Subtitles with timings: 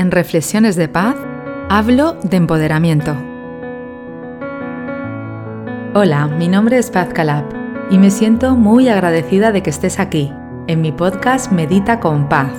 [0.00, 1.14] en Reflexiones de Paz,
[1.68, 3.14] hablo de empoderamiento.
[5.92, 7.44] Hola, mi nombre es Paz Calab
[7.90, 10.32] y me siento muy agradecida de que estés aquí,
[10.68, 12.52] en mi podcast Medita con Paz.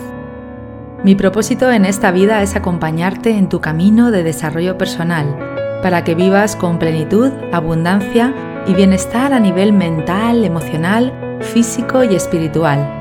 [1.03, 5.35] Mi propósito en esta vida es acompañarte en tu camino de desarrollo personal,
[5.81, 8.35] para que vivas con plenitud, abundancia
[8.67, 13.00] y bienestar a nivel mental, emocional, físico y espiritual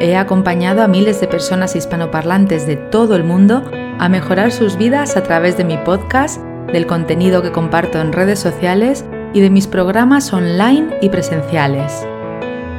[0.00, 3.64] He acompañado a miles de personas hispanoparlantes de todo el mundo
[3.98, 6.40] a mejorar sus vidas a través de mi podcast,
[6.72, 12.06] del contenido que comparto en redes sociales y de mis programas online y presenciales.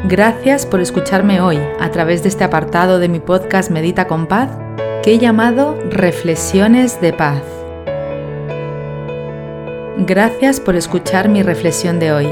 [0.05, 4.49] Gracias por escucharme hoy a través de este apartado de mi podcast Medita con Paz
[5.03, 7.43] que he llamado Reflexiones de Paz.
[9.97, 12.29] Gracias por escuchar mi reflexión de hoy.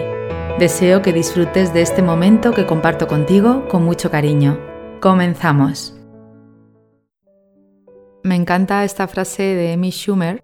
[0.60, 4.66] Deseo que disfrutes de este momento que comparto contigo con mucho cariño.
[5.01, 5.95] Comenzamos.
[8.23, 10.43] Me encanta esta frase de Amy Schumer,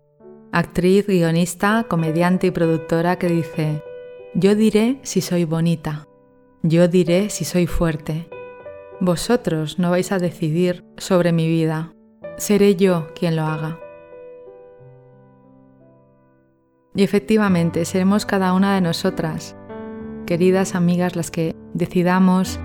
[0.52, 3.84] actriz, guionista, comediante y productora, que dice,
[4.36, 6.08] yo diré si soy bonita,
[6.62, 8.30] yo diré si soy fuerte.
[9.00, 11.92] Vosotros no vais a decidir sobre mi vida,
[12.38, 13.80] seré yo quien lo haga.
[16.94, 19.56] Y efectivamente, seremos cada una de nosotras,
[20.28, 22.60] queridas amigas, las que decidamos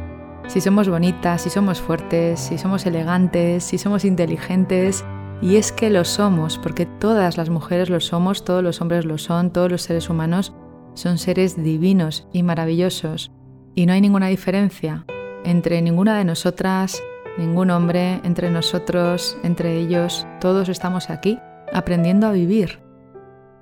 [0.48, 5.04] si somos bonitas, si somos fuertes, si somos elegantes, si somos inteligentes.
[5.40, 9.18] Y es que lo somos, porque todas las mujeres lo somos, todos los hombres lo
[9.18, 10.54] son, todos los seres humanos
[10.94, 13.30] son seres divinos y maravillosos.
[13.74, 15.04] Y no hay ninguna diferencia
[15.44, 17.00] entre ninguna de nosotras,
[17.36, 20.26] ningún hombre, entre nosotros, entre ellos.
[20.40, 21.38] Todos estamos aquí
[21.72, 22.80] aprendiendo a vivir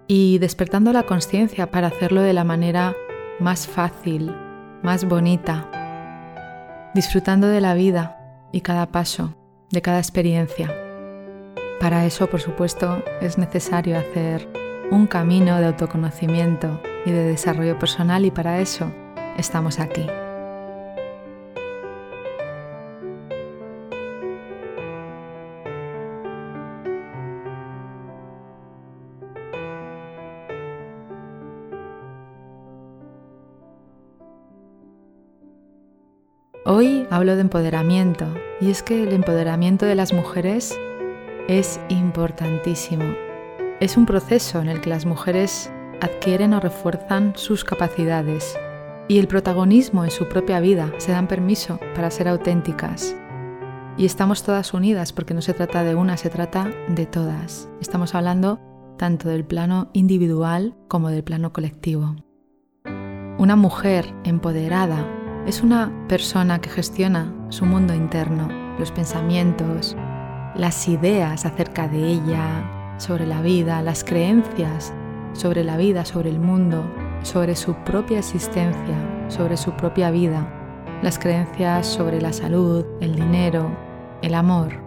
[0.07, 2.95] y despertando la conciencia para hacerlo de la manera
[3.41, 4.35] más fácil,
[4.83, 5.69] más bonita,
[6.97, 8.17] disfrutando de la vida
[8.53, 9.37] y cada paso,
[9.71, 10.75] de cada experiencia.
[11.79, 14.49] Para eso, por supuesto, es necesario hacer
[14.91, 18.91] un camino de autoconocimiento y de desarrollo personal y para eso
[19.37, 20.07] estamos aquí.
[37.17, 38.27] Hablo de empoderamiento
[38.61, 40.79] y es que el empoderamiento de las mujeres
[41.49, 43.05] es importantísimo.
[43.81, 45.73] Es un proceso en el que las mujeres
[46.03, 48.59] adquieren o refuerzan sus capacidades
[49.09, 53.17] y el protagonismo en su propia vida, se dan permiso para ser auténticas.
[53.97, 57.71] Y estamos todas unidas porque no se trata de una, se trata de todas.
[57.81, 58.61] Estamos hablando
[58.99, 62.15] tanto del plano individual como del plano colectivo.
[63.39, 65.07] Una mujer empoderada
[65.47, 68.49] es una persona que gestiona su mundo interno,
[68.79, 69.97] los pensamientos,
[70.55, 74.93] las ideas acerca de ella, sobre la vida, las creencias
[75.37, 76.83] sobre la vida, sobre el mundo,
[77.23, 80.51] sobre su propia existencia, sobre su propia vida,
[81.03, 83.71] las creencias sobre la salud, el dinero,
[84.23, 84.81] el amor.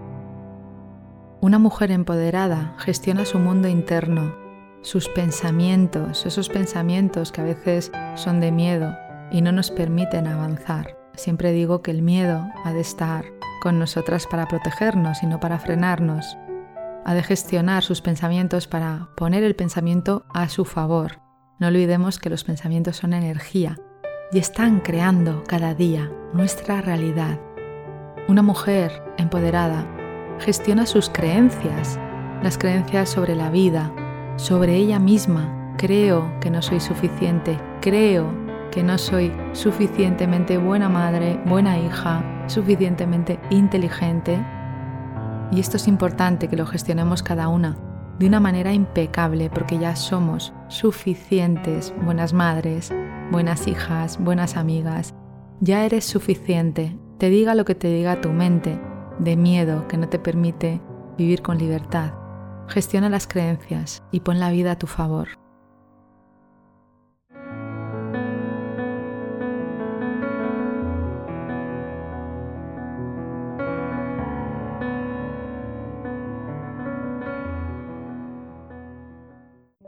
[1.39, 4.35] Una mujer empoderada gestiona su mundo interno,
[4.81, 8.93] sus pensamientos, esos pensamientos que a veces son de miedo,
[9.31, 10.97] y no nos permiten avanzar.
[11.15, 13.25] Siempre digo que el miedo ha de estar
[13.61, 16.37] con nosotras para protegernos y no para frenarnos.
[17.05, 21.19] Ha de gestionar sus pensamientos para poner el pensamiento a su favor.
[21.59, 23.77] No olvidemos que los pensamientos son energía
[24.31, 27.39] y están creando cada día nuestra realidad.
[28.27, 29.85] Una mujer empoderada
[30.39, 31.99] gestiona sus creencias,
[32.41, 33.91] las creencias sobre la vida,
[34.37, 35.73] sobre ella misma.
[35.77, 43.39] Creo que no soy suficiente, creo que no soy suficientemente buena madre, buena hija, suficientemente
[43.49, 44.43] inteligente.
[45.51, 47.77] Y esto es importante que lo gestionemos cada una
[48.19, 52.93] de una manera impecable porque ya somos suficientes buenas madres,
[53.31, 55.15] buenas hijas, buenas amigas.
[55.61, 58.79] Ya eres suficiente, te diga lo que te diga tu mente,
[59.19, 60.81] de miedo que no te permite
[61.17, 62.13] vivir con libertad.
[62.67, 65.29] Gestiona las creencias y pon la vida a tu favor.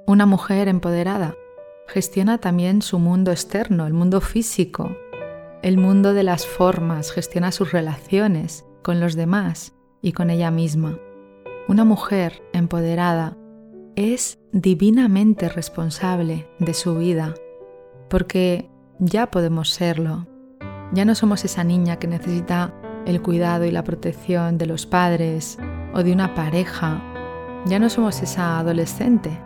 [0.07, 1.36] Una mujer empoderada
[1.88, 4.95] gestiona también su mundo externo, el mundo físico,
[5.62, 10.98] el mundo de las formas, gestiona sus relaciones con los demás y con ella misma.
[11.68, 13.38] Una mujer empoderada
[13.95, 17.36] es divinamente responsable de su vida,
[18.09, 18.69] porque
[19.00, 20.27] ya podemos serlo.
[20.94, 22.74] Ya no somos esa niña que necesita
[23.06, 25.59] el cuidado y la protección de los padres,
[25.94, 27.03] o de una pareja.
[27.65, 29.39] Ya no somos esa adolescente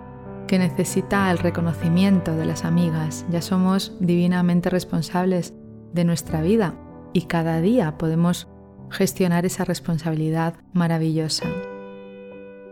[0.47, 5.53] que necesita el reconocimiento de las amigas, ya somos divinamente responsables
[5.93, 6.75] de nuestra vida
[7.13, 8.47] y cada día podemos
[8.89, 11.45] gestionar esa responsabilidad maravillosa.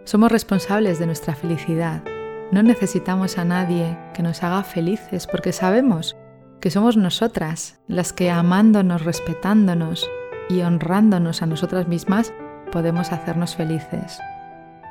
[0.05, 2.03] Somos responsables de nuestra felicidad.
[2.51, 6.15] No necesitamos a nadie que nos haga felices porque sabemos
[6.59, 10.09] que somos nosotras las que amándonos, respetándonos
[10.49, 12.33] y honrándonos a nosotras mismas
[12.71, 14.19] podemos hacernos felices.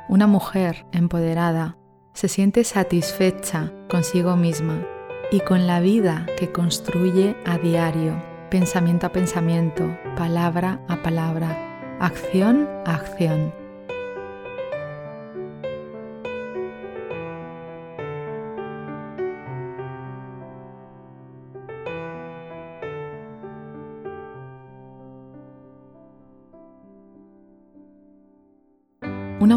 [0.09, 1.77] Una mujer empoderada
[2.13, 4.85] se siente satisfecha consigo misma
[5.31, 12.69] y con la vida que construye a diario, pensamiento a pensamiento, palabra a palabra, acción
[12.85, 13.62] a acción.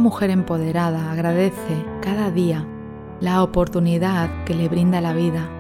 [0.07, 2.65] Mujer empoderada agradece cada día
[3.19, 5.51] la oportunidad que le brinda la vida.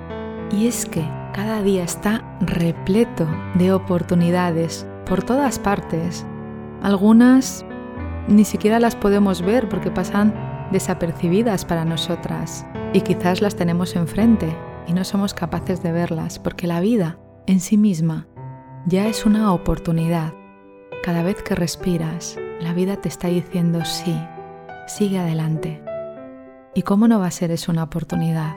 [0.52, 6.24] Y es que cada día está repleto de oportunidades por todas partes.
[6.80, 7.66] Algunas
[8.28, 10.32] ni siquiera las podemos ver porque pasan
[10.70, 14.56] desapercibidas para nosotras y quizás las tenemos enfrente
[14.86, 17.18] y no somos capaces de verlas porque la vida
[17.48, 18.28] en sí misma
[18.86, 20.34] ya es una oportunidad.
[21.02, 24.16] Cada vez que respiras, la vida te está diciendo sí,
[24.86, 25.82] sigue adelante.
[26.74, 28.54] ¿Y cómo no va a ser eso una oportunidad?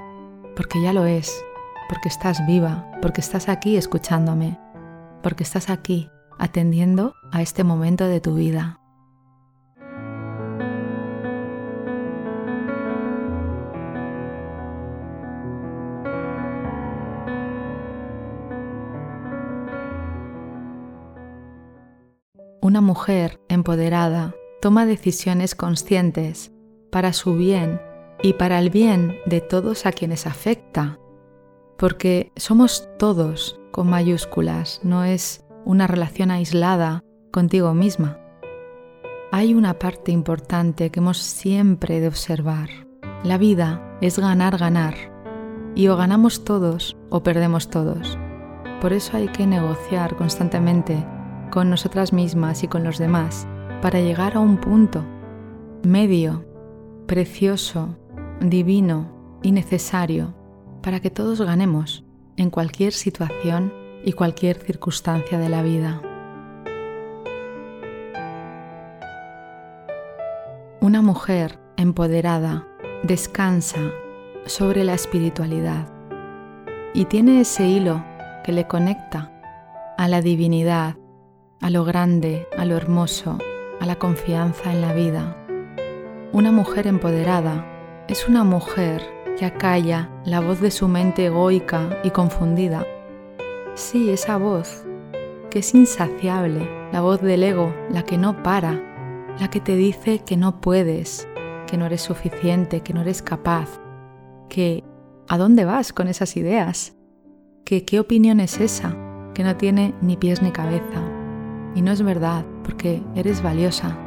[0.56, 1.44] Porque ya lo es,
[1.88, 4.60] porque estás viva, porque estás aquí escuchándome,
[5.24, 8.80] porque estás aquí atendiendo a este momento de tu vida.
[22.62, 26.52] Una mujer empoderada toma decisiones conscientes
[26.92, 27.82] para su bien
[28.22, 31.00] y para el bien de todos a quienes afecta,
[31.78, 38.20] porque somos todos con mayúsculas, no es una relación aislada contigo misma.
[39.32, 42.70] Hay una parte importante que hemos siempre de observar.
[43.24, 44.96] La vida es ganar, ganar,
[45.76, 48.18] y o ganamos todos o perdemos todos.
[48.82, 51.06] Por eso hay que negociar constantemente
[51.52, 53.48] con nosotras mismas y con los demás
[53.82, 55.04] para llegar a un punto
[55.84, 56.46] medio,
[57.08, 57.98] precioso,
[58.42, 60.34] divino y necesario
[60.82, 62.04] para que todos ganemos
[62.38, 63.74] en cualquier situación
[64.04, 66.02] y cualquier circunstancia de la vida.
[70.82, 72.68] Una mujer empoderada
[73.04, 73.80] descansa
[74.46, 75.88] sobre la espiritualidad
[76.94, 78.04] y tiene ese hilo
[78.44, 79.32] que le conecta
[79.98, 80.96] a la divinidad
[81.62, 83.38] a lo grande, a lo hermoso,
[83.80, 85.36] a la confianza en la vida.
[86.32, 87.66] Una mujer empoderada
[88.08, 89.02] es una mujer
[89.38, 92.86] que acalla la voz de su mente egoica y confundida.
[93.76, 94.86] Sí, esa voz,
[95.50, 100.20] que es insaciable, la voz del ego, la que no para, la que te dice
[100.20, 101.28] que no puedes,
[101.68, 103.80] que no eres suficiente, que no eres capaz,
[104.50, 104.84] que
[105.28, 106.96] ¿a dónde vas con esas ideas?
[107.70, 108.98] que qué opinión es esa,
[109.36, 111.04] que no tiene ni pies ni cabeza.
[111.76, 113.98] Y no es verdad, porque eres valiosa.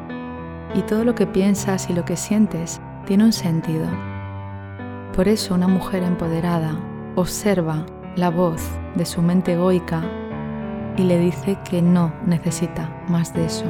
[0.72, 3.86] Y todo lo que piensas y lo que sientes tiene un sentido.
[5.16, 6.78] Por eso una mujer empoderada
[7.16, 8.62] observa la voz
[8.94, 10.04] de su mente egoica
[10.96, 13.64] y le dice que no necesita más de eso.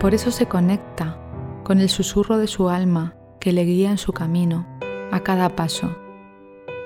[0.00, 1.16] Por eso se conecta
[1.62, 4.66] con el susurro de su alma que le guía en su camino
[5.12, 5.96] a cada paso.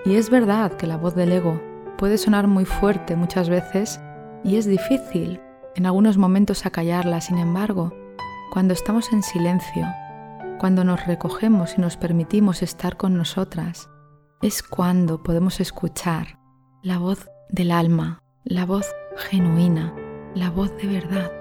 [0.05, 1.59] Y es verdad que la voz del ego
[1.97, 3.99] puede sonar muy fuerte muchas veces
[4.45, 5.41] y es difícil
[5.75, 7.93] en algunos momentos a callarla, sin embargo,
[8.53, 9.87] cuando estamos en silencio,
[10.59, 13.89] cuando nos recogemos y nos permitimos estar con nosotras,
[14.43, 16.39] es cuando podemos escuchar
[16.83, 18.87] la voz del alma, la voz
[19.17, 19.95] genuina,
[20.35, 21.33] la voz de verdad,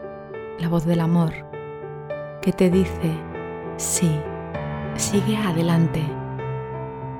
[0.60, 1.34] la voz del amor,
[2.42, 3.12] que te dice,
[3.76, 4.12] sí,
[4.96, 6.02] sigue adelante.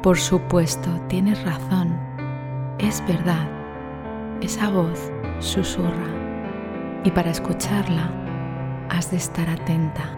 [0.02, 2.00] Por supuesto, tienes razón,
[2.80, 3.48] es verdad.
[4.42, 6.21] Esa voz susurra
[7.04, 8.12] y para escucharla,
[8.90, 10.18] has de estar atenta,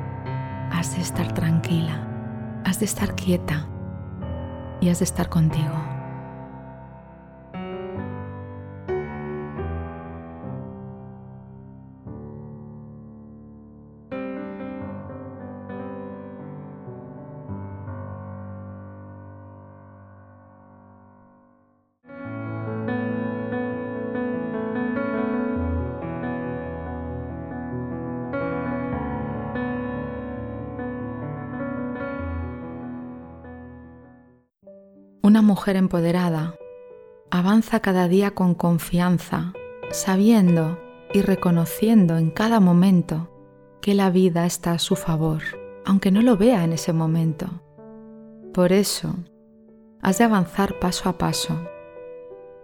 [0.71, 2.07] has de estar tranquila,
[2.65, 3.67] has de estar quieta
[4.81, 6.02] y has de estar contigo.
[35.33, 36.53] Una mujer empoderada
[37.31, 39.53] avanza cada día con confianza,
[39.89, 40.77] sabiendo
[41.11, 43.31] y reconociendo en cada momento
[43.81, 45.41] que la vida está a su favor,
[45.85, 47.47] aunque no lo vea en ese momento.
[48.53, 49.15] Por eso,
[50.03, 51.67] has de avanzar paso a paso,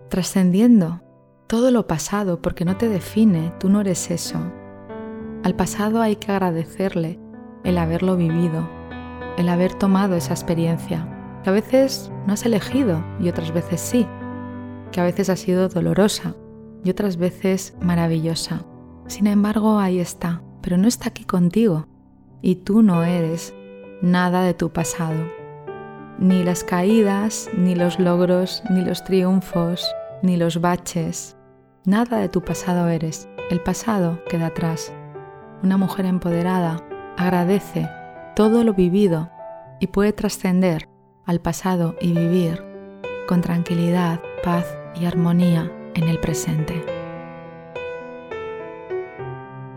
[0.09, 1.01] trascendiendo
[1.47, 4.38] todo lo pasado porque no te define, tú no eres eso.
[5.41, 7.19] Al pasado hay que agradecerle
[7.63, 8.69] el haberlo vivido,
[9.39, 14.08] el haber tomado esa experiencia que a veces no has elegido y otras veces sí,
[14.91, 16.36] que a veces ha sido dolorosa
[16.84, 18.65] y otras veces maravillosa.
[19.08, 21.88] Sin embargo, ahí está, pero no está aquí contigo
[22.41, 23.53] y tú no eres
[24.01, 25.27] nada de tu pasado.
[26.19, 29.89] Ni las caídas, ni los logros, ni los triunfos,
[30.22, 31.38] ni los baches.
[31.86, 33.29] Nada de tu pasado eres.
[33.50, 34.93] El pasado queda atrás.
[35.63, 36.86] Una mujer empoderada
[37.17, 37.89] agradece
[38.36, 39.29] todo lo vivido
[39.79, 40.89] y puede trascender
[41.29, 42.63] al pasado y vivir
[43.27, 44.65] con tranquilidad, paz
[45.00, 46.83] y armonía en el presente.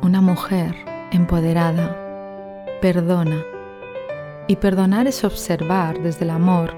[0.00, 0.74] Una mujer
[1.10, 1.94] empoderada
[2.80, 3.44] perdona
[4.48, 6.72] y perdonar es observar desde el amor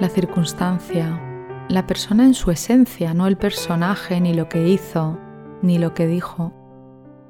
[0.00, 1.20] la circunstancia,
[1.68, 5.16] la persona en su esencia, no el personaje, ni lo que hizo,
[5.62, 6.52] ni lo que dijo,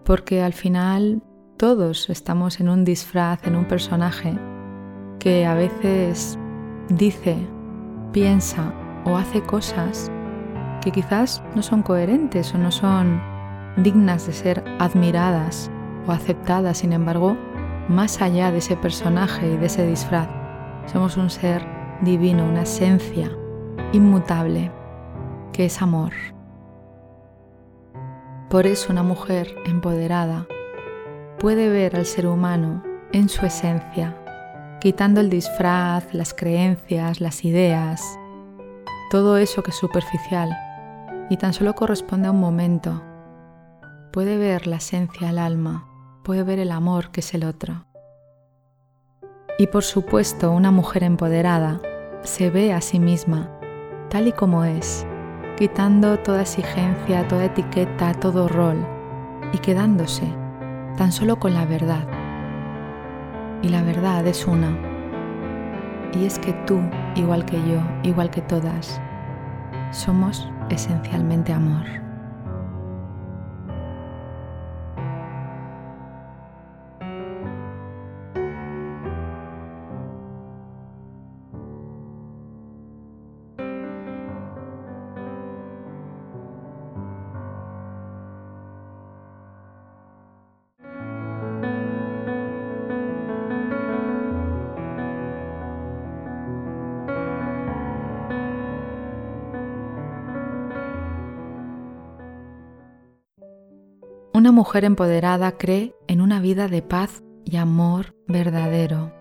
[0.06, 1.22] porque al final
[1.58, 4.38] todos estamos en un disfraz, en un personaje
[5.18, 6.38] que a veces
[6.88, 7.36] dice,
[8.12, 8.72] piensa
[9.04, 10.10] o hace cosas
[10.82, 13.20] que quizás no son coherentes o no son
[13.76, 15.70] dignas de ser admiradas
[16.06, 17.36] o aceptadas, sin embargo,
[17.88, 20.28] más allá de ese personaje y de ese disfraz,
[20.86, 21.66] somos un ser
[22.02, 23.30] divino, una esencia
[23.92, 24.70] inmutable,
[25.52, 26.12] que es amor.
[28.48, 30.46] Por eso una mujer empoderada
[31.38, 34.16] puede ver al ser humano en su esencia,
[34.80, 38.02] quitando el disfraz, las creencias, las ideas,
[39.10, 40.56] todo eso que es superficial
[41.30, 43.02] y tan solo corresponde a un momento.
[44.12, 45.88] Puede ver la esencia, el alma,
[46.22, 47.86] puede ver el amor que es el otro.
[49.58, 51.80] Y por supuesto, una mujer empoderada
[52.22, 53.50] se ve a sí misma
[54.10, 55.06] tal y como es,
[55.56, 58.86] quitando toda exigencia, toda etiqueta, todo rol
[59.52, 60.26] y quedándose
[60.96, 62.15] tan solo con la verdad.
[63.62, 64.76] Y la verdad es una.
[66.12, 66.80] Y es que tú,
[67.14, 69.00] igual que yo, igual que todas,
[69.90, 72.05] somos esencialmente amor.
[104.46, 109.12] Una mujer empoderada cree en una vida de paz y amor verdadero